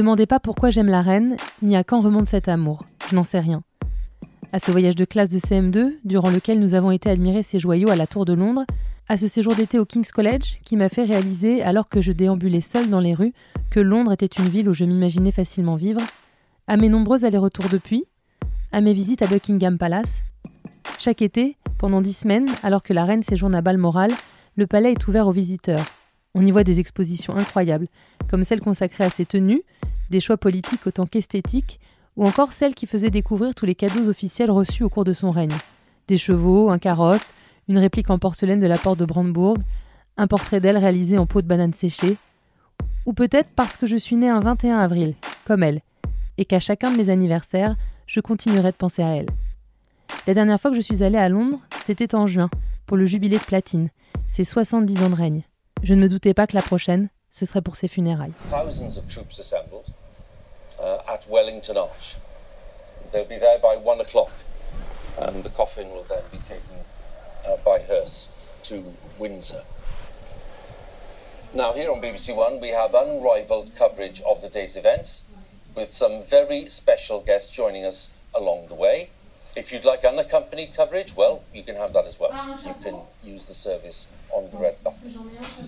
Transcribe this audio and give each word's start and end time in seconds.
demandez 0.00 0.24
pas 0.24 0.40
pourquoi 0.40 0.70
j'aime 0.70 0.86
la 0.86 1.02
reine, 1.02 1.36
ni 1.60 1.76
à 1.76 1.84
quand 1.84 2.00
remonte 2.00 2.24
cet 2.24 2.48
amour. 2.48 2.86
Je 3.10 3.14
n'en 3.14 3.22
sais 3.22 3.38
rien. 3.38 3.62
À 4.50 4.58
ce 4.58 4.70
voyage 4.70 4.96
de 4.96 5.04
classe 5.04 5.28
de 5.28 5.38
CM2, 5.38 5.98
durant 6.06 6.30
lequel 6.30 6.58
nous 6.58 6.72
avons 6.72 6.90
été 6.90 7.10
admirer 7.10 7.42
ses 7.42 7.58
joyaux 7.58 7.90
à 7.90 7.96
la 7.96 8.06
Tour 8.06 8.24
de 8.24 8.32
Londres, 8.32 8.64
à 9.10 9.18
ce 9.18 9.26
séjour 9.26 9.54
d'été 9.54 9.78
au 9.78 9.84
King's 9.84 10.10
College, 10.10 10.58
qui 10.64 10.78
m'a 10.78 10.88
fait 10.88 11.04
réaliser, 11.04 11.62
alors 11.62 11.90
que 11.90 12.00
je 12.00 12.12
déambulais 12.12 12.62
seule 12.62 12.88
dans 12.88 12.98
les 12.98 13.12
rues, 13.12 13.34
que 13.68 13.78
Londres 13.78 14.12
était 14.12 14.24
une 14.24 14.48
ville 14.48 14.70
où 14.70 14.72
je 14.72 14.86
m'imaginais 14.86 15.32
facilement 15.32 15.76
vivre, 15.76 16.00
à 16.66 16.78
mes 16.78 16.88
nombreux 16.88 17.26
allers-retours 17.26 17.68
depuis, 17.70 18.06
à 18.72 18.80
mes 18.80 18.94
visites 18.94 19.20
à 19.20 19.26
Buckingham 19.26 19.76
Palace. 19.76 20.22
Chaque 20.98 21.20
été, 21.20 21.58
pendant 21.76 22.00
dix 22.00 22.16
semaines, 22.16 22.48
alors 22.62 22.82
que 22.82 22.94
la 22.94 23.04
reine 23.04 23.22
séjourne 23.22 23.54
à 23.54 23.60
Balmoral, 23.60 24.12
le 24.56 24.66
palais 24.66 24.92
est 24.92 25.08
ouvert 25.08 25.26
aux 25.26 25.32
visiteurs. 25.32 25.84
On 26.34 26.46
y 26.46 26.50
voit 26.52 26.64
des 26.64 26.80
expositions 26.80 27.36
incroyables, 27.36 27.88
comme 28.30 28.44
celle 28.44 28.60
consacrée 28.60 29.04
à 29.04 29.10
ses 29.10 29.26
tenues, 29.26 29.62
des 30.10 30.20
choix 30.20 30.36
politiques 30.36 30.86
autant 30.86 31.06
qu'esthétiques, 31.06 31.80
ou 32.16 32.26
encore 32.26 32.52
celle 32.52 32.74
qui 32.74 32.86
faisait 32.86 33.10
découvrir 33.10 33.54
tous 33.54 33.66
les 33.66 33.74
cadeaux 33.74 34.08
officiels 34.08 34.50
reçus 34.50 34.82
au 34.82 34.88
cours 34.88 35.04
de 35.04 35.12
son 35.12 35.30
règne. 35.30 35.56
Des 36.08 36.18
chevaux, 36.18 36.70
un 36.70 36.78
carrosse, 36.78 37.32
une 37.68 37.78
réplique 37.78 38.10
en 38.10 38.18
porcelaine 38.18 38.60
de 38.60 38.66
la 38.66 38.78
porte 38.78 38.98
de 38.98 39.04
Brandebourg, 39.04 39.56
un 40.16 40.26
portrait 40.26 40.60
d'elle 40.60 40.76
réalisé 40.76 41.16
en 41.18 41.26
peau 41.26 41.40
de 41.40 41.46
banane 41.46 41.72
séchée, 41.72 42.16
ou 43.06 43.12
peut-être 43.12 43.50
parce 43.54 43.76
que 43.76 43.86
je 43.86 43.96
suis 43.96 44.16
née 44.16 44.28
un 44.28 44.40
21 44.40 44.78
avril, 44.78 45.14
comme 45.44 45.62
elle, 45.62 45.80
et 46.36 46.44
qu'à 46.44 46.60
chacun 46.60 46.90
de 46.90 46.96
mes 46.96 47.10
anniversaires, 47.10 47.76
je 48.06 48.20
continuerai 48.20 48.72
de 48.72 48.76
penser 48.76 49.02
à 49.02 49.16
elle. 49.16 49.30
La 50.26 50.34
dernière 50.34 50.60
fois 50.60 50.70
que 50.70 50.76
je 50.76 50.82
suis 50.82 51.02
allée 51.02 51.18
à 51.18 51.28
Londres, 51.28 51.58
c'était 51.86 52.14
en 52.14 52.26
juin, 52.26 52.50
pour 52.86 52.96
le 52.96 53.06
jubilé 53.06 53.38
de 53.38 53.44
platine, 53.44 53.88
ses 54.28 54.44
70 54.44 55.04
ans 55.04 55.10
de 55.10 55.14
règne. 55.14 55.42
Je 55.82 55.94
ne 55.94 56.02
me 56.02 56.08
doutais 56.08 56.34
pas 56.34 56.46
que 56.46 56.56
la 56.56 56.62
prochaine, 56.62 57.08
ce 57.30 57.46
serait 57.46 57.62
pour 57.62 57.76
ses 57.76 57.88
funérailles. 57.88 58.32
At 61.10 61.26
Wellington 61.28 61.76
Arch. 61.76 62.16
They'll 63.12 63.24
be 63.24 63.38
there 63.38 63.58
by 63.58 63.76
one 63.76 64.00
o'clock, 64.00 64.32
and 65.18 65.42
the 65.42 65.50
coffin 65.50 65.90
will 65.90 66.04
then 66.04 66.22
be 66.30 66.38
taken 66.38 66.84
uh, 67.46 67.56
by 67.64 67.80
hearse 67.80 68.32
to 68.64 68.94
Windsor. 69.18 69.62
Now, 71.52 71.72
here 71.72 71.90
on 71.90 72.00
BBC 72.00 72.36
One, 72.36 72.60
we 72.60 72.68
have 72.68 72.94
unrivaled 72.94 73.74
coverage 73.74 74.20
of 74.20 74.40
the 74.40 74.48
day's 74.48 74.76
events, 74.76 75.22
with 75.74 75.90
some 75.90 76.22
very 76.22 76.68
special 76.68 77.20
guests 77.20 77.50
joining 77.50 77.84
us 77.84 78.12
along 78.34 78.68
the 78.68 78.76
way. 78.76 79.10
If 79.56 79.72
you'd 79.72 79.84
like 79.84 80.04
unaccompanied 80.04 80.74
coverage, 80.74 81.16
well, 81.16 81.42
you 81.52 81.64
can 81.64 81.74
have 81.74 81.92
that 81.94 82.06
as 82.06 82.20
well. 82.20 82.30
You 82.64 82.74
can 82.84 83.00
use 83.24 83.46
the 83.46 83.54
service 83.54 84.12
on 84.30 84.48
the 84.50 84.58
red 84.58 84.76
button. 84.84 85.12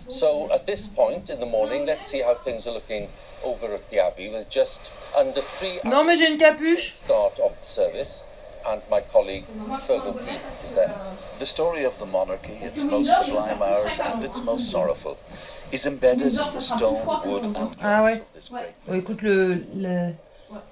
So 0.07 0.53
at 0.53 0.67
this 0.67 0.87
point 0.87 1.31
in 1.31 1.41
the 1.41 1.47
morning, 1.47 1.85
let's 1.85 2.07
see 2.07 2.23
how 2.23 2.35
things 2.35 2.69
are 2.69 2.71
looking 2.71 3.09
over 3.45 3.75
at 3.75 3.89
the 3.91 3.99
Abbey 4.01 4.29
with 4.29 4.49
just 4.49 4.93
under 5.19 5.41
three 5.41 5.81
Non, 5.85 6.05
mais 6.05 6.17
j'ai 6.17 6.29
une 6.31 6.39
capuche. 6.39 6.95
start 6.95 7.39
of 7.41 7.53
the 7.61 7.67
service. 7.67 8.25
And 8.65 8.81
my 8.89 9.01
colleague 9.13 9.45
Fergal 9.81 10.15
Key 10.25 10.39
is 10.63 10.73
there. 10.75 10.95
The 11.41 11.47
story 11.47 11.85
of 11.85 11.99
the 11.99 12.07
monarchy, 12.07 12.53
its 12.63 12.85
most 12.85 13.11
sublime 13.13 13.61
hours 13.61 13.99
and 13.99 14.23
its 14.23 14.41
most 14.45 14.71
sorrowful, 14.71 15.17
is 15.73 15.85
embedded 15.85 16.29
in 16.29 16.53
the 16.55 16.61
stone, 16.61 17.05
wood, 17.27 17.45
and 17.45 17.57
Ah 17.57 17.75
glass 17.75 18.03
ouais. 18.05 18.21
of 18.21 18.33
this 18.35 18.51
great 18.51 18.73
Bon, 18.87 18.95
écoute, 18.95 19.23
le, 19.23 19.65
le- 19.75 20.15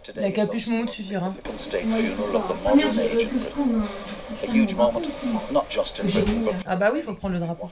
Today 0.05 0.21
La 0.23 0.31
capuche 0.31 0.67
closes 0.67 1.09
the 1.09 1.15
Momo 1.15 1.35
most 1.47 1.59
state 1.59 1.83
funeral 1.85 2.37
of 2.37 2.47
the 2.49 2.55
modern 2.63 2.99
age 3.01 3.23
in 3.25 3.39
Britain. 3.39 3.83
A 4.45 4.47
huge 4.47 4.75
moment, 4.77 5.09
not 5.51 5.69
just 5.69 5.99
in 5.99 6.07
Britain, 6.11 6.45
but 6.45 6.55
Ah 6.69 6.77
bah 6.77 6.91
oui, 6.93 6.99
il 7.01 7.03
faut 7.03 7.15
prendre 7.15 7.35
le 7.35 7.41
drapeau. 7.45 7.69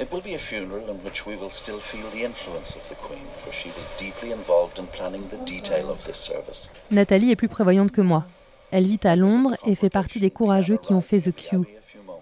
It 0.00 0.12
will 0.12 0.22
be 0.22 0.36
a 0.36 0.38
funeral 0.38 0.84
in 0.88 1.04
which 1.04 1.26
we 1.26 1.34
will 1.34 1.50
still 1.50 1.80
feel 1.80 2.06
the 2.14 2.24
influence 2.24 2.76
of 2.76 2.88
the 2.88 2.94
Queen, 3.02 3.26
for 3.36 3.52
she 3.52 3.68
was 3.76 3.90
deeply 3.98 4.30
involved 4.30 4.78
in 4.78 4.84
planning 4.86 5.22
the 5.28 5.38
detail 5.44 5.90
of 5.90 6.04
this 6.04 6.16
service. 6.16 6.70
Nathalie 6.92 7.32
est 7.32 7.36
plus 7.36 7.48
prévoyante 7.48 7.90
que 7.90 8.00
moi. 8.00 8.24
Elle 8.70 8.86
vit 8.86 9.00
à 9.02 9.16
Londres 9.16 9.56
et 9.66 9.74
fait 9.74 9.90
partie 9.90 10.20
des 10.20 10.30
courageux 10.30 10.76
qui 10.76 10.94
ont 10.94 11.00
fait 11.00 11.22
The 11.22 11.34
Queue. 11.34 11.64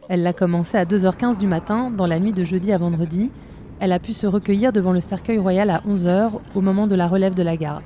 Elle 0.09 0.23
l'a 0.23 0.33
commencé 0.33 0.79
à 0.79 0.87
2h15 0.87 1.37
du 1.37 1.47
matin, 1.47 1.91
dans 1.91 2.07
la 2.07 2.19
nuit 2.19 2.33
de 2.33 2.45
jeudi 2.45 2.73
à 2.73 2.79
vendredi. 2.79 3.31
Elle 3.79 3.93
a 3.93 3.99
pu 3.99 4.15
se 4.15 4.27
recueillir 4.27 4.73
devant 4.73 4.93
le 4.93 5.03
cercueil 5.03 5.37
royal 5.37 5.69
à 5.69 5.83
11h, 5.87 6.31
au 6.55 6.63
moment 6.63 6.87
de 6.87 6.95
la 6.95 7.09
relève 7.09 7.35
de 7.35 7.43
la 7.43 7.59
garde. 7.59 7.85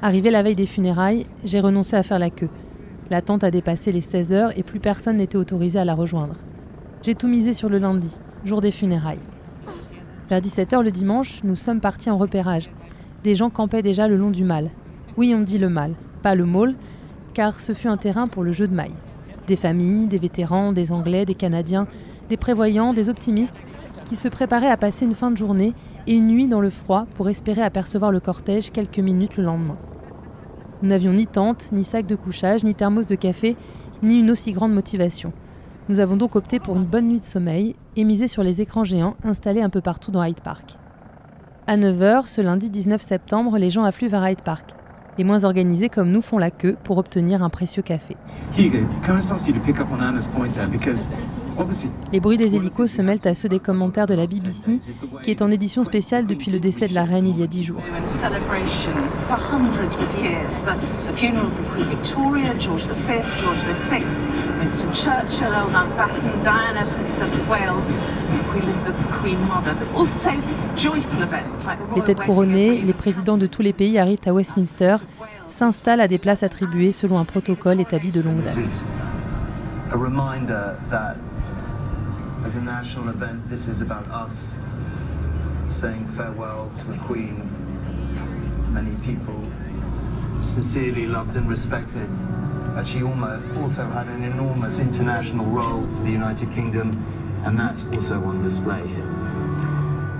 Arrivée 0.00 0.30
la 0.30 0.42
veille 0.42 0.54
des 0.54 0.64
funérailles, 0.64 1.26
j'ai 1.44 1.60
renoncé 1.60 1.96
à 1.96 2.02
faire 2.02 2.18
la 2.18 2.30
queue. 2.30 2.48
L'attente 3.10 3.44
a 3.44 3.50
dépassé 3.50 3.92
les 3.92 4.00
16h 4.00 4.54
et 4.56 4.62
plus 4.62 4.80
personne 4.80 5.18
n'était 5.18 5.36
autorisé 5.36 5.78
à 5.78 5.84
la 5.84 5.94
rejoindre. 5.94 6.36
J'ai 7.02 7.14
tout 7.14 7.28
misé 7.28 7.52
sur 7.52 7.68
le 7.68 7.76
lundi, 7.76 8.16
jour 8.44 8.60
des 8.60 8.70
funérailles. 8.70 9.18
Vers 10.28 10.40
17h 10.40 10.82
le 10.82 10.90
dimanche, 10.90 11.42
nous 11.44 11.56
sommes 11.56 11.80
partis 11.80 12.10
en 12.10 12.18
repérage. 12.18 12.70
Des 13.24 13.34
gens 13.34 13.50
campaient 13.50 13.82
déjà 13.82 14.08
le 14.08 14.16
long 14.16 14.30
du 14.30 14.44
Mal. 14.44 14.70
Oui, 15.16 15.34
on 15.36 15.42
dit 15.42 15.58
le 15.58 15.68
Mal, 15.68 15.94
pas 16.22 16.34
le 16.34 16.46
Maul, 16.46 16.74
car 17.34 17.60
ce 17.60 17.74
fut 17.74 17.88
un 17.88 17.96
terrain 17.96 18.28
pour 18.28 18.42
le 18.42 18.52
jeu 18.52 18.68
de 18.68 18.74
maille. 18.74 18.94
Des 19.46 19.56
familles, 19.56 20.06
des 20.06 20.18
vétérans, 20.18 20.72
des 20.72 20.92
Anglais, 20.92 21.24
des 21.24 21.34
Canadiens, 21.34 21.86
des 22.28 22.36
prévoyants, 22.36 22.94
des 22.94 23.08
optimistes, 23.08 23.62
qui 24.04 24.16
se 24.16 24.28
préparaient 24.28 24.70
à 24.70 24.76
passer 24.76 25.04
une 25.04 25.14
fin 25.14 25.30
de 25.30 25.36
journée 25.36 25.74
et 26.06 26.14
une 26.14 26.28
nuit 26.28 26.48
dans 26.48 26.60
le 26.60 26.70
froid 26.70 27.06
pour 27.14 27.28
espérer 27.28 27.62
apercevoir 27.62 28.10
le 28.10 28.20
cortège 28.20 28.70
quelques 28.70 28.98
minutes 28.98 29.36
le 29.36 29.44
lendemain. 29.44 29.76
Nous 30.82 30.88
n'avions 30.88 31.12
ni 31.12 31.26
tente, 31.26 31.70
ni 31.72 31.84
sac 31.84 32.06
de 32.06 32.16
couchage, 32.16 32.64
ni 32.64 32.74
thermos 32.74 33.06
de 33.06 33.14
café, 33.14 33.56
ni 34.02 34.18
une 34.18 34.30
aussi 34.30 34.52
grande 34.52 34.72
motivation. 34.72 35.32
Nous 35.90 35.98
avons 35.98 36.16
donc 36.16 36.36
opté 36.36 36.60
pour 36.60 36.76
une 36.76 36.84
bonne 36.84 37.08
nuit 37.08 37.18
de 37.18 37.24
sommeil 37.24 37.74
et 37.96 38.04
misé 38.04 38.28
sur 38.28 38.44
les 38.44 38.60
écrans 38.60 38.84
géants 38.84 39.16
installés 39.24 39.60
un 39.60 39.70
peu 39.70 39.80
partout 39.80 40.12
dans 40.12 40.22
Hyde 40.22 40.40
Park. 40.40 40.78
À 41.66 41.76
9h, 41.76 42.28
ce 42.28 42.40
lundi 42.40 42.70
19 42.70 43.02
septembre, 43.02 43.58
les 43.58 43.70
gens 43.70 43.82
affluent 43.82 44.06
vers 44.06 44.24
Hyde 44.28 44.42
Park. 44.42 44.70
Les 45.18 45.24
moins 45.24 45.42
organisés 45.42 45.88
comme 45.88 46.12
nous 46.12 46.20
font 46.20 46.38
la 46.38 46.52
queue 46.52 46.76
pour 46.84 46.98
obtenir 46.98 47.42
un 47.42 47.48
précieux 47.48 47.82
café. 47.82 48.16
Les 52.12 52.20
bruits 52.20 52.36
des 52.36 52.56
hélicos 52.56 52.90
se 52.90 53.02
mêlent 53.02 53.20
à 53.24 53.34
ceux 53.34 53.48
des 53.48 53.60
commentaires 53.60 54.06
de 54.06 54.14
la 54.14 54.26
BBC, 54.26 54.78
qui 55.22 55.30
est 55.30 55.42
en 55.42 55.50
édition 55.50 55.84
spéciale 55.84 56.26
depuis 56.26 56.50
le 56.50 56.58
décès 56.58 56.88
de 56.88 56.94
la 56.94 57.04
reine 57.04 57.26
il 57.26 57.38
y 57.38 57.42
a 57.42 57.46
dix 57.46 57.64
jours. 57.64 57.80
Les 71.96 72.02
têtes 72.02 72.20
couronnées, 72.20 72.80
les 72.80 72.92
présidents 72.92 73.38
de 73.38 73.46
tous 73.46 73.62
les 73.62 73.72
pays 73.72 73.98
arrivent 73.98 74.18
à 74.26 74.32
Westminster, 74.32 74.96
s'installent 75.48 76.00
à 76.00 76.08
des 76.08 76.18
places 76.18 76.42
attribuées 76.42 76.92
selon 76.92 77.18
un 77.18 77.24
protocole 77.24 77.80
établi 77.80 78.10
de 78.10 78.20
longue 78.20 78.42
date. 78.42 78.58
As 82.44 82.54
a 82.54 82.60
national 82.60 83.08
event, 83.08 83.48
this 83.50 83.68
is 83.68 83.80
about 83.80 84.06
us 84.08 84.54
saying 85.68 86.06
farewell 86.16 86.72
to 86.78 86.92
a 86.92 86.98
queen 87.06 87.48
many 88.72 88.94
people 89.04 89.40
sincerely 90.40 91.06
loved 91.06 91.36
and 91.36 91.48
respected. 91.48 92.08
But 92.74 92.86
she 92.86 93.02
also 93.02 93.84
had 93.90 94.06
an 94.06 94.24
enormous 94.24 94.78
international 94.78 95.46
role 95.46 95.86
for 95.86 96.02
the 96.02 96.10
United 96.10 96.52
Kingdom, 96.52 96.90
and 97.44 97.58
that's 97.58 97.84
also 97.92 98.22
on 98.22 98.42
display 98.42 98.86
here. 98.86 99.06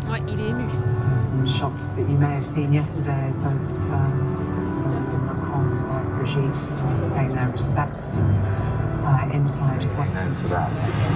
Ouais, 0.09 0.21
il 0.27 0.41
est 0.41 1.21
some 1.21 1.47
shots 1.47 1.89
that 1.89 2.09
you 2.09 2.19
may 2.19 2.35
have 2.35 2.47
seen 2.47 2.73
yesterday, 2.73 3.33
both 3.37 3.71
um, 3.91 5.27
Macron's 5.27 5.85
wife 5.85 6.07
Brigitte 6.19 7.15
paying 7.15 7.35
their 7.35 7.49
respects 7.51 8.19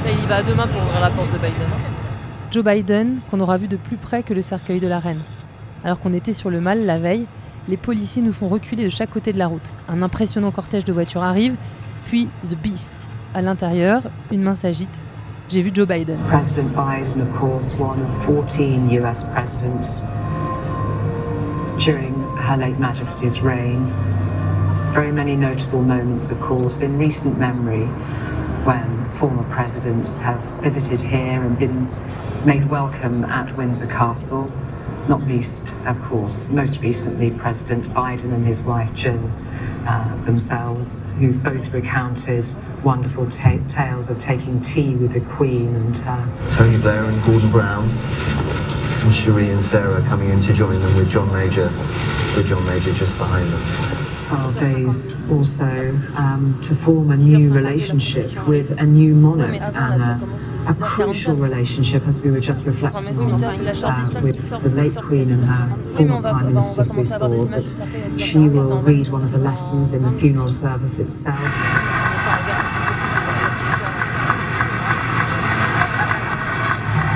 Il 0.06 0.22
y 0.24 0.26
va 0.26 0.42
demain 0.42 0.66
pour 0.66 0.82
ouvrir 0.82 1.00
la 1.00 1.10
porte 1.10 1.32
de 1.32 1.38
Biden. 1.38 1.52
hein. 1.62 1.90
Joe 2.50 2.64
Biden, 2.64 3.18
qu'on 3.30 3.40
aura 3.40 3.56
vu 3.56 3.66
de 3.68 3.76
plus 3.76 3.96
près 3.96 4.22
que 4.22 4.32
le 4.34 4.42
cercueil 4.42 4.80
de 4.80 4.86
la 4.86 4.98
reine. 4.98 5.20
Alors 5.84 6.00
qu'on 6.00 6.12
était 6.12 6.32
sur 6.32 6.50
le 6.50 6.60
mal 6.60 6.84
la 6.84 6.98
veille, 6.98 7.26
les 7.68 7.76
policiers 7.76 8.22
nous 8.22 8.32
font 8.32 8.48
reculer 8.48 8.84
de 8.84 8.88
chaque 8.90 9.10
côté 9.10 9.32
de 9.32 9.38
la 9.38 9.46
route. 9.46 9.72
Un 9.88 10.02
impressionnant 10.02 10.50
cortège 10.50 10.84
de 10.84 10.92
voitures 10.92 11.22
arrive, 11.22 11.56
puis 12.04 12.28
The 12.48 12.56
Beast. 12.56 13.08
À 13.34 13.42
l'intérieur, 13.42 14.02
une 14.30 14.42
main 14.42 14.54
s'agite. 14.54 15.00
J'ai 15.48 15.62
vu 15.62 15.70
Joe 15.74 15.86
Biden. 15.86 16.18
President 16.28 16.68
Biden, 16.68 17.22
of 17.22 17.38
course, 17.38 17.74
one 17.78 18.00
of 18.02 18.26
14 18.26 18.90
US 18.92 19.24
presidents 19.34 20.04
during 21.78 22.14
Her 22.38 22.56
late 22.56 22.78
Majesty's 22.78 23.42
reign. 23.42 23.90
Very 24.94 25.10
many 25.10 25.34
notable 25.34 25.82
moments, 25.82 26.30
of 26.30 26.40
course, 26.40 26.80
in 26.80 26.96
recent 26.98 27.36
memory 27.36 27.86
when 28.64 29.10
former 29.18 29.42
presidents 29.52 30.18
have 30.18 30.40
visited 30.62 31.00
here 31.00 31.42
and 31.42 31.58
been 31.58 31.90
made 32.46 32.70
welcome 32.70 33.24
at 33.24 33.56
Windsor 33.56 33.88
Castle. 33.88 34.52
Not 35.08 35.26
least, 35.26 35.74
of 35.84 36.00
course, 36.04 36.48
most 36.48 36.78
recently, 36.78 37.32
President 37.32 37.86
Biden 37.86 38.32
and 38.32 38.46
his 38.46 38.62
wife 38.62 38.94
Jill 38.94 39.32
uh, 39.84 40.24
themselves, 40.26 41.02
who've 41.18 41.42
both 41.42 41.72
recounted 41.72 42.46
wonderful 42.84 43.28
ta- 43.28 43.58
tales 43.68 44.08
of 44.10 44.20
taking 44.20 44.62
tea 44.62 44.94
with 44.94 45.12
the 45.12 45.22
Queen 45.22 45.74
and 45.74 46.00
uh, 46.02 46.56
Tony 46.56 46.78
Blair 46.78 47.02
and 47.02 47.20
Gordon 47.24 47.50
Brown. 47.50 47.90
And 47.90 49.12
Cherie 49.12 49.50
and 49.50 49.64
Sarah 49.64 50.02
coming 50.02 50.30
in 50.30 50.40
to 50.42 50.52
join 50.52 50.80
them 50.80 50.94
with 50.94 51.10
John 51.10 51.32
Major, 51.32 51.64
with 52.36 52.46
John 52.46 52.64
Major 52.64 52.92
just 52.92 53.18
behind 53.18 53.52
them. 53.52 54.13
Our 54.30 54.52
days 54.54 55.12
also 55.30 55.64
um, 56.16 56.58
to 56.62 56.74
form 56.74 57.10
a 57.10 57.16
new 57.16 57.52
relationship 57.52 58.46
with 58.46 58.70
a 58.72 58.84
new 58.84 59.14
monarch 59.14 59.60
and 59.60 60.02
a, 60.02 60.70
a 60.70 60.74
crucial 60.74 61.36
relationship, 61.36 62.06
as 62.06 62.20
we 62.22 62.30
were 62.30 62.40
just 62.40 62.64
reflecting 62.64 63.18
on, 63.18 63.44
uh, 63.44 64.20
with 64.22 64.48
the 64.50 64.70
late 64.70 64.96
Queen 64.96 65.30
and 65.30 65.44
her 65.44 65.96
former 65.96 66.20
Prime 66.22 66.46
Ministers. 66.54 66.92
We 66.92 67.04
saw 67.04 67.28
that 67.28 68.18
she 68.18 68.38
will 68.38 68.80
read 68.82 69.08
one 69.08 69.22
of 69.22 69.30
the 69.32 69.38
lessons 69.38 69.92
in 69.92 70.02
the 70.02 70.12
funeral 70.18 70.48
service 70.48 70.98
itself. 70.98 71.38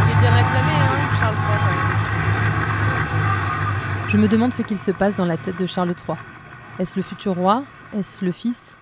Il 0.05 0.12
est 0.12 0.20
bien 0.20 0.34
acclamé, 0.34 0.72
hein. 0.72 0.88
Je 4.08 4.16
me 4.16 4.26
demande 4.28 4.52
ce 4.52 4.62
qu'il 4.62 4.78
se 4.78 4.90
passe 4.90 5.14
dans 5.14 5.26
la 5.26 5.37
tête 5.37 5.58
de 5.58 5.66
Charles 5.66 5.94
III. 6.08 6.16
Est-ce 6.79 6.95
le 6.95 7.03
futur 7.03 7.35
roi? 7.35 7.65
Est-ce 7.93 8.25
le 8.25 8.31
fils? 8.31 8.77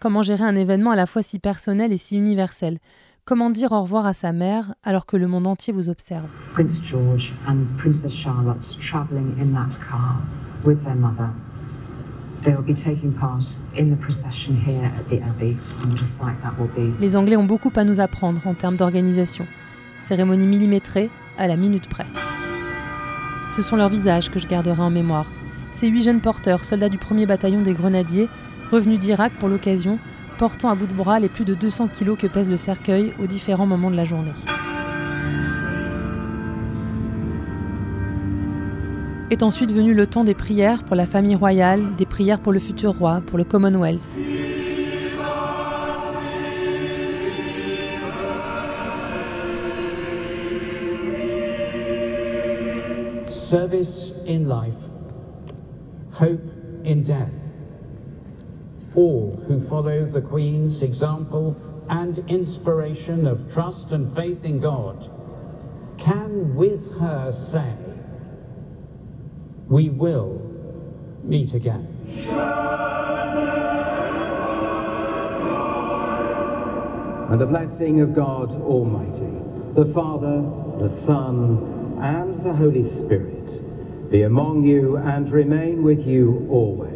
Comment 0.00 0.22
gérer 0.22 0.44
un 0.44 0.56
événement 0.56 0.90
à 0.90 0.96
la 0.96 1.04
fois 1.04 1.22
si 1.22 1.38
personnel 1.38 1.92
et 1.92 1.98
si 1.98 2.16
universel? 2.16 2.78
Comment 3.26 3.50
dire 3.50 3.72
au 3.72 3.82
revoir 3.82 4.06
à 4.06 4.14
sa 4.14 4.32
mère 4.32 4.74
alors 4.82 5.04
que 5.04 5.18
le 5.18 5.26
monde 5.28 5.46
entier 5.46 5.72
vous 5.72 5.90
observe? 5.90 6.24
Prince 6.54 6.82
George 6.82 7.34
and 7.46 7.58
Princess 7.76 8.12
Charlotte 8.12 8.78
travelling 8.80 9.34
in 9.38 9.52
that 9.52 9.78
car 9.86 10.16
with 10.64 10.82
their 10.82 10.94
mother. 10.94 11.28
They 12.42 12.54
will 12.54 12.64
be 12.64 12.74
taking 12.74 13.12
part 13.12 13.60
in 13.78 13.90
the 13.90 14.00
procession 14.00 14.56
here 14.56 14.86
at 14.86 15.10
the 15.10 15.22
Abbey. 15.22 15.56
And 15.84 15.92
what 15.92 16.00
a 16.00 16.04
sight 16.06 16.40
that 16.42 16.54
will 16.58 16.70
be. 16.74 16.98
Les 17.00 17.16
Anglais 17.16 17.36
ont 17.36 17.44
beaucoup 17.44 17.70
à 17.76 17.84
nous 17.84 18.00
apprendre 18.00 18.46
en 18.46 18.54
termes 18.54 18.76
d'organisation. 18.76 19.46
Cérémonie 20.00 20.46
millimétrée, 20.46 21.10
à 21.36 21.46
la 21.46 21.56
minute 21.56 21.88
près. 21.88 22.06
Ce 23.54 23.60
sont 23.60 23.76
leurs 23.76 23.90
visages 23.90 24.30
que 24.30 24.38
je 24.38 24.48
garderai 24.48 24.80
en 24.80 24.90
mémoire. 24.90 25.26
Ces 25.72 25.88
huit 25.88 26.02
jeunes 26.02 26.20
porteurs, 26.20 26.64
soldats 26.64 26.88
du 26.88 26.98
1er 26.98 27.26
bataillon 27.26 27.62
des 27.62 27.72
grenadiers, 27.72 28.28
revenus 28.70 29.00
d'Irak 29.00 29.32
pour 29.38 29.48
l'occasion, 29.48 29.98
portant 30.38 30.70
à 30.70 30.74
bout 30.74 30.86
de 30.86 30.92
bras 30.92 31.18
les 31.18 31.28
plus 31.28 31.44
de 31.44 31.54
200 31.54 31.88
kilos 31.88 32.18
que 32.18 32.26
pèse 32.26 32.50
le 32.50 32.56
cercueil 32.56 33.12
aux 33.22 33.26
différents 33.26 33.66
moments 33.66 33.90
de 33.90 33.96
la 33.96 34.04
journée. 34.04 34.32
Est 39.30 39.42
ensuite 39.42 39.72
venu 39.72 39.94
le 39.94 40.06
temps 40.06 40.24
des 40.24 40.34
prières 40.34 40.84
pour 40.84 40.94
la 40.94 41.06
famille 41.06 41.36
royale, 41.36 41.96
des 41.96 42.06
prières 42.06 42.40
pour 42.40 42.52
le 42.52 42.58
futur 42.58 42.92
roi, 42.98 43.22
pour 43.26 43.38
le 43.38 43.44
Commonwealth. 43.44 44.18
service 53.52 54.12
in 54.26 54.48
life, 54.48 54.81
hope 56.22 56.52
in 56.84 57.02
death. 57.02 57.32
All 58.94 59.42
who 59.48 59.66
follow 59.68 60.06
the 60.06 60.20
Queen's 60.20 60.80
example 60.82 61.56
and 61.88 62.20
inspiration 62.30 63.26
of 63.26 63.52
trust 63.52 63.90
and 63.90 64.14
faith 64.14 64.44
in 64.44 64.60
God 64.60 65.10
can 65.98 66.54
with 66.54 66.96
her 67.00 67.32
say, 67.32 67.74
We 69.66 69.88
will 69.88 70.40
meet 71.24 71.54
again. 71.54 71.88
And 77.30 77.40
the 77.40 77.46
blessing 77.46 78.00
of 78.00 78.14
God 78.14 78.52
Almighty, 78.62 79.32
the 79.74 79.92
Father, 79.92 80.38
the 80.78 81.04
Son, 81.04 81.98
and 82.00 82.44
the 82.44 82.52
Holy 82.52 82.88
Spirit 82.88 83.71
be 84.12 84.24
among 84.24 84.62
you 84.62 84.98
and 84.98 85.32
remain 85.32 85.82
with 85.82 86.06
you 86.06 86.46
always. 86.50 86.92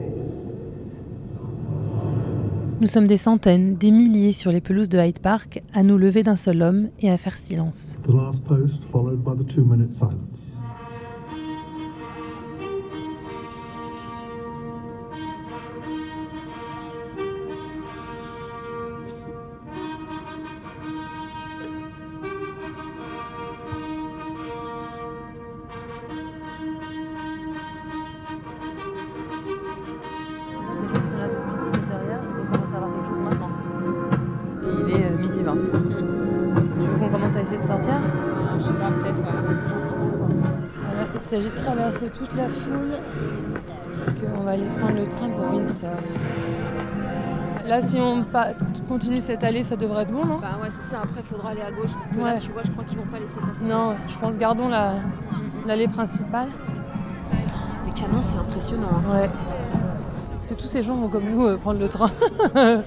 Nous 2.79 2.89
sommes 2.89 3.07
des 3.07 3.17
centaines, 3.17 3.77
des 3.77 3.91
milliers 3.91 4.33
sur 4.33 4.53
les 4.53 4.61
pelouses 4.61 4.91
de 4.91 4.99
Hyde 4.99 5.21
Park 5.21 5.63
à 5.73 5.83
nous 5.83 5.97
lever 5.97 6.23
d'un 6.23 6.37
seul 6.37 6.61
homme 6.61 6.91
et 7.01 7.11
à 7.11 7.17
faire 7.17 7.39
silence. 7.39 7.97
The 8.07 8.13
last 8.13 8.45
post 8.45 8.85
followed 8.93 9.25
by 9.25 9.33
the 9.35 9.47
two 9.47 9.65
minute 9.65 9.93
silence. 9.93 10.56
Commence 37.29 37.37
à 37.37 37.43
essayer 37.43 37.59
de 37.61 37.67
sortir 37.67 37.95
Je 38.59 38.65
sais 38.65 38.73
pas, 38.73 38.91
peut-être, 38.91 39.17
gentiment. 39.17 40.29
Voilà, 40.29 41.09
il 41.15 41.21
s'agit 41.21 41.51
de 41.51 41.55
traverser 41.57 42.11
toute 42.11 42.35
la 42.37 42.49
foule 42.49 42.97
parce 43.97 44.13
qu'on 44.13 44.43
va 44.43 44.53
aller 44.53 44.67
prendre 44.79 44.97
le 44.97 45.07
train 45.07 45.29
pour 45.31 45.51
Windsor? 45.53 45.91
Là, 47.67 47.83
si 47.83 47.99
on 48.01 48.25
continue 48.89 49.21
cette 49.21 49.43
allée, 49.43 49.63
ça 49.65 49.75
devrait 49.77 50.03
être 50.03 50.13
bon, 50.13 50.25
non? 50.25 50.39
Bah 50.39 50.57
ouais, 50.63 50.69
c'est 50.71 50.95
ça. 50.95 51.01
Après, 51.03 51.21
il 51.21 51.25
faudra 51.27 51.51
aller 51.51 51.63
à 51.63 51.73
gauche 51.73 51.93
parce 51.95 52.07
que 52.07 52.17
là, 52.17 52.25
Ouais. 52.25 52.39
tu 52.39 52.53
vois, 52.53 52.63
je 52.65 52.71
crois 52.71 52.85
qu'ils 52.85 52.99
vont 52.99 53.07
pas 53.07 53.19
laisser 53.19 53.35
passer. 53.41 53.65
Non, 53.65 53.97
je 54.07 54.19
pense 54.19 54.39
gardons 54.39 54.69
la- 54.69 54.95
l'allée 55.67 55.89
principale. 55.89 56.49
Les 57.85 57.93
canons, 57.93 58.23
c'est 58.25 58.39
impressionnant. 58.39 58.89
hein. 59.05 59.13
Ouais. 59.13 59.31
Est-ce 60.37 60.47
que 60.47 60.55
tous 60.55 60.69
ces 60.69 60.83
gens 60.85 60.95
vont 60.97 61.09
comme 61.09 61.25
nous 61.29 61.45
euh, 61.47 61.57
prendre 61.57 61.81
le 61.81 61.89
train? 61.89 62.07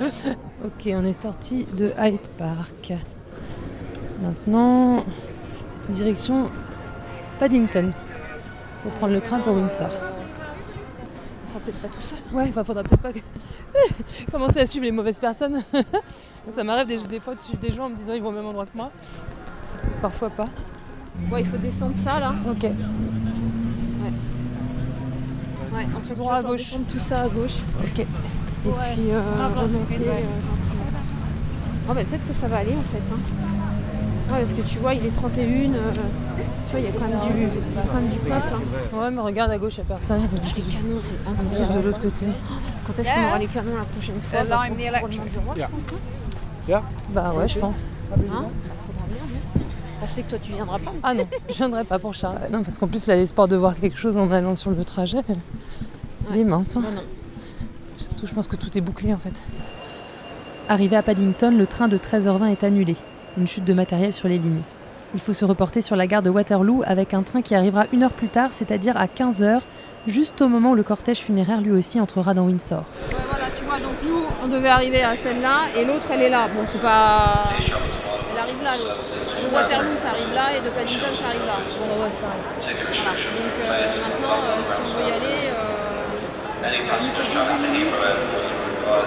Ok, 0.61 0.89
on 0.93 1.05
est 1.05 1.13
sorti 1.13 1.65
de 1.77 1.93
Hyde 1.97 2.19
Park. 2.37 2.93
Maintenant, 4.21 5.05
direction 5.89 6.49
Paddington 7.39 7.91
pour 8.83 8.91
prendre 8.93 9.13
le 9.13 9.21
train 9.21 9.39
pour 9.39 9.53
Windsor. 9.55 9.87
On 11.45 11.47
sera 11.49 11.59
peut-être 11.61 11.81
pas 11.81 11.87
tout 11.87 12.01
seul. 12.01 12.19
Ouais, 12.33 12.45
enfin, 12.49 12.63
faudra 12.63 12.83
peut-être 12.83 13.01
pas 13.01 13.11
commencer 14.31 14.59
à 14.59 14.65
suivre 14.65 14.85
les 14.85 14.91
mauvaises 14.91 15.19
personnes. 15.19 15.61
Ça 16.55 16.63
m'arrive 16.63 16.87
des, 16.87 16.97
des 17.07 17.19
fois 17.19 17.35
de 17.35 17.39
suivre 17.39 17.59
des 17.59 17.71
gens 17.71 17.85
en 17.85 17.89
me 17.89 17.95
disant 17.95 18.13
ils 18.13 18.21
vont 18.21 18.29
au 18.29 18.33
même 18.33 18.45
endroit 18.45 18.65
que 18.65 18.75
moi. 18.75 18.91
Parfois 20.01 20.29
pas. 20.29 20.47
Ouais, 21.31 21.41
il 21.41 21.47
faut 21.47 21.57
descendre 21.57 21.93
ça 22.03 22.19
là. 22.19 22.33
Ok. 22.49 22.63
Ouais. 22.63 22.71
Ouais, 25.73 25.87
en 25.95 26.01
fait, 26.01 26.15
droit 26.15 26.35
à 26.35 26.43
gauche. 26.43 26.71
tout 26.91 26.99
ça 26.99 27.21
à 27.23 27.27
gauche. 27.29 27.57
Ok. 27.83 27.99
Et 27.99 28.05
puis 28.05 29.11
euh, 29.11 29.21
remonter 29.55 29.95
euh, 29.95 30.21
gentiment. 30.41 30.85
Oh, 31.89 31.93
bah, 31.93 32.03
peut-être 32.03 32.27
que 32.27 32.33
ça 32.33 32.47
va 32.47 32.57
aller 32.57 32.75
en 32.75 32.81
fait. 32.81 33.01
hein. 33.13 33.19
Ouais, 34.31 34.41
parce 34.41 34.53
que 34.53 34.61
tu 34.61 34.77
vois, 34.79 34.93
il 34.93 35.05
est 35.05 35.09
31. 35.11 35.43
euh, 35.45 35.91
tu 35.93 36.71
vois, 36.71 36.79
il 36.79 36.85
y 36.85 36.87
a 36.87 36.91
quand 36.91 37.07
même 37.07 37.19
du, 37.35 37.41
il 37.41 37.77
a 37.79 37.81
quand 37.81 37.93
même 37.95 38.09
du 38.09 38.17
peuple. 38.19 38.33
hein. 38.53 38.97
Ouais, 38.99 39.11
mais 39.11 39.21
regarde 39.21 39.51
à 39.51 39.57
gauche, 39.57 39.77
il 39.77 39.81
a 39.81 39.83
personne. 39.85 40.21
Les 40.21 40.61
canons, 40.61 40.99
c'est 41.01 41.13
est 41.13 41.17
tous 41.17 41.29
incroyable. 41.29 41.81
de 41.81 41.87
l'autre 41.87 42.01
côté. 42.01 42.25
Quand 42.85 42.99
est-ce 42.99 43.09
qu'on 43.09 43.27
aura 43.27 43.37
les 43.39 43.47
canons 43.47 43.75
la 43.77 43.83
prochaine 43.85 44.15
fois? 44.21 44.39
Bah, 44.43 44.49
roi, 44.51 45.07
je 45.07 45.19
pense, 45.19 45.29
non 46.67 46.79
Bah 47.09 47.33
ouais, 47.33 47.47
je 47.47 47.59
pense. 47.59 47.89
Hein? 48.31 48.45
Je 50.07 50.13
sais 50.13 50.21
que 50.23 50.29
toi, 50.29 50.39
tu 50.41 50.51
viendras 50.53 50.79
pas. 50.79 50.93
Ah 51.03 51.13
non, 51.13 51.27
je 51.49 51.53
viendrai 51.55 51.83
pas 51.83 51.99
pour 51.99 52.13
Charles. 52.13 52.39
Non, 52.51 52.63
parce 52.63 52.77
qu'en 52.77 52.87
plus, 52.87 53.05
là, 53.07 53.15
l'espoir 53.15 53.47
de 53.47 53.55
voir 53.55 53.75
quelque 53.75 53.97
chose 53.97 54.15
en 54.17 54.31
allant 54.31 54.55
sur 54.55 54.69
le 54.71 54.83
trajet, 54.85 55.19
il 56.31 56.37
est 56.39 56.43
mince. 56.43 56.77
hein. 56.77 56.81
Non, 56.83 56.91
non. 56.91 57.01
Surtout, 57.97 58.25
je 58.27 58.33
pense 58.33 58.47
que 58.47 58.55
tout 58.55 58.75
est 58.77 58.81
bouclé 58.81 59.13
en 59.13 59.17
fait. 59.17 59.43
Arrivé 60.69 60.95
à 60.95 61.03
Paddington, 61.03 61.51
le 61.57 61.65
train 61.67 61.87
de 61.87 61.97
13h20 61.97 62.47
est 62.51 62.63
annulé. 62.63 62.95
Une 63.39 63.47
chute 63.47 63.63
de 63.63 63.73
matériel 63.73 64.11
sur 64.11 64.27
les 64.27 64.37
lignes. 64.37 64.61
Il 65.13 65.21
faut 65.21 65.31
se 65.31 65.45
reporter 65.45 65.81
sur 65.81 65.95
la 65.95 66.07
gare 66.07 66.21
de 66.21 66.29
Waterloo 66.29 66.83
avec 66.85 67.13
un 67.13 67.23
train 67.23 67.41
qui 67.41 67.55
arrivera 67.55 67.85
une 67.93 68.03
heure 68.03 68.11
plus 68.11 68.27
tard, 68.27 68.49
c'est-à-dire 68.51 68.97
à 68.97 69.05
15h, 69.05 69.61
juste 70.07 70.41
au 70.41 70.49
moment 70.49 70.71
où 70.71 70.75
le 70.75 70.83
cortège 70.83 71.19
funéraire 71.19 71.61
lui 71.61 71.71
aussi 71.71 72.01
entrera 72.01 72.33
dans 72.33 72.43
Windsor. 72.43 72.83
Ouais, 73.09 73.15
voilà, 73.29 73.45
tu 73.57 73.63
vois, 73.63 73.79
donc 73.79 73.95
nous, 74.03 74.25
on 74.43 74.47
devait 74.49 74.67
arriver 74.67 75.01
à 75.01 75.15
celle-là 75.15 75.71
et 75.77 75.85
l'autre, 75.85 76.05
elle 76.11 76.21
est 76.23 76.29
là. 76.29 76.47
Bon, 76.53 76.63
c'est 76.69 76.81
pas. 76.81 77.45
Elle 77.55 78.39
arrive 78.39 78.61
là, 78.61 78.71
l'autre. 78.77 78.97
De 79.41 79.55
Waterloo, 79.55 79.95
ça 79.97 80.09
arrive 80.09 80.33
là 80.35 80.57
et 80.57 80.61
de 80.61 80.69
Paddington, 80.69 81.07
ça 81.15 81.27
arrive 81.31 81.45
là. 81.47 81.57
Bon, 81.63 82.03
ouais, 82.03 82.11
c'est 82.11 82.19
pareil. 82.19 82.43
Voilà. 82.59 83.11
Donc 83.39 83.55
euh, 83.63 83.87
maintenant, 84.03 84.35
euh, 84.43 84.67
si 84.67 84.75
on 84.77 84.99
veut 84.99 85.07
y 85.07 85.15
aller, 85.15 85.47
euh, 85.47 86.67
il 86.69 86.83
nous 86.83 86.91
faut 86.91 87.55
18 87.55 87.71
minutes. 87.71 87.95
Euh, 88.03 88.99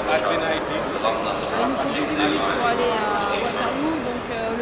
il 1.62 1.68
nous 1.68 1.76
faut 1.76 1.92
18 1.92 2.16
minutes 2.16 2.40
pour 2.58 2.66
aller 2.66 2.90
à 2.90 3.34
Waterloo, 3.38 3.92
donc 4.02 4.24
euh, 4.30 4.54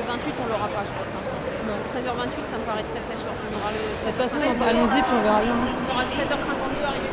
le 0.60 0.68
28, 0.68 0.68
on 0.68 0.68
l'aura 0.68 0.68
pas, 0.68 0.84
je 0.84 0.92
pense. 0.92 1.08
hein. 1.14 1.24
Donc 1.66 1.80
13h28, 1.94 2.50
ça 2.50 2.58
me 2.58 2.64
paraît 2.64 2.82
très 2.82 3.00
très 3.00 3.16
short. 3.16 3.36
On 3.44 3.56
aura 3.56 3.70
le. 3.72 3.78
De 3.80 4.10
toute 4.10 4.20
façon, 4.20 4.36
allons-y 4.64 5.02
puis 5.02 5.12
on 5.18 5.22
verra 5.22 5.42
bien. 5.42 5.54
On 5.54 5.92
aura 5.94 6.04
le 6.04 6.10
13h52 6.10 6.84
arrivé. 6.84 7.08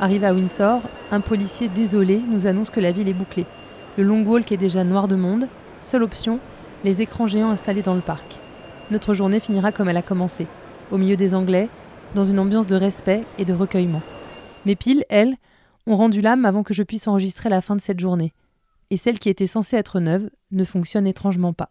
Arrivé 0.00 0.26
à 0.26 0.32
Windsor, 0.34 0.80
un 1.10 1.20
policier 1.20 1.68
désolé 1.68 2.22
nous 2.26 2.46
annonce 2.46 2.70
que 2.70 2.80
la 2.80 2.92
ville 2.92 3.08
est 3.08 3.14
bouclée. 3.14 3.46
Le 3.98 4.04
long 4.04 4.22
walk 4.22 4.50
est 4.50 4.56
déjà 4.56 4.82
noir 4.84 5.08
de 5.08 5.16
monde. 5.16 5.48
Seule 5.82 6.02
option, 6.02 6.40
les 6.84 7.02
écrans 7.02 7.26
géants 7.26 7.50
installés 7.50 7.82
dans 7.82 7.94
le 7.94 8.00
parc. 8.00 8.38
Notre 8.90 9.12
journée 9.14 9.40
finira 9.40 9.72
comme 9.72 9.88
elle 9.88 9.96
a 9.96 10.02
commencé, 10.02 10.46
au 10.90 10.98
milieu 10.98 11.16
des 11.16 11.34
Anglais, 11.34 11.68
dans 12.14 12.24
une 12.24 12.38
ambiance 12.38 12.66
de 12.66 12.76
respect 12.76 13.24
et 13.38 13.44
de 13.44 13.52
recueillement. 13.52 14.02
Mes 14.64 14.74
piles, 14.76 15.04
elles, 15.10 15.36
ont 15.86 15.96
rendu 15.96 16.20
l'âme 16.20 16.44
avant 16.44 16.62
que 16.62 16.74
je 16.74 16.82
puisse 16.82 17.06
enregistrer 17.08 17.48
la 17.48 17.60
fin 17.60 17.76
de 17.76 17.80
cette 17.80 18.00
journée. 18.00 18.32
Et 18.90 18.96
celle 18.96 19.18
qui 19.18 19.28
était 19.28 19.46
censée 19.46 19.76
être 19.76 20.00
neuve 20.00 20.30
ne 20.50 20.64
fonctionne 20.64 21.06
étrangement 21.06 21.52
pas. 21.52 21.70